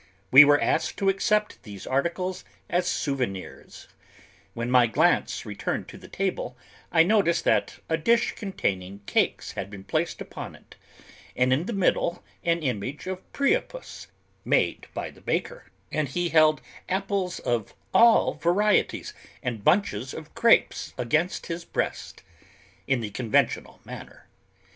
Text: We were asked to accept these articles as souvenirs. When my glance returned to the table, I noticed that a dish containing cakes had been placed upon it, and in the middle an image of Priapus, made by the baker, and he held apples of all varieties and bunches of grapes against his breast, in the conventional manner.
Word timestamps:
We 0.31 0.43
were 0.43 0.59
asked 0.59 0.97
to 0.97 1.09
accept 1.09 1.61
these 1.61 1.85
articles 1.85 2.43
as 2.71 2.87
souvenirs. 2.87 3.87
When 4.55 4.71
my 4.71 4.87
glance 4.87 5.45
returned 5.45 5.87
to 5.89 5.97
the 5.99 6.07
table, 6.07 6.57
I 6.91 7.03
noticed 7.03 7.43
that 7.43 7.77
a 7.87 7.97
dish 7.97 8.31
containing 8.31 9.01
cakes 9.05 9.51
had 9.51 9.69
been 9.69 9.83
placed 9.83 10.19
upon 10.19 10.55
it, 10.55 10.75
and 11.35 11.53
in 11.53 11.67
the 11.67 11.71
middle 11.73 12.23
an 12.43 12.63
image 12.63 13.05
of 13.05 13.19
Priapus, 13.31 14.07
made 14.43 14.87
by 14.95 15.11
the 15.11 15.21
baker, 15.21 15.69
and 15.91 16.07
he 16.09 16.29
held 16.29 16.63
apples 16.89 17.37
of 17.37 17.75
all 17.93 18.33
varieties 18.33 19.13
and 19.43 19.63
bunches 19.63 20.15
of 20.15 20.33
grapes 20.33 20.95
against 20.97 21.45
his 21.45 21.63
breast, 21.63 22.23
in 22.87 23.01
the 23.01 23.11
conventional 23.11 23.79
manner. 23.85 24.27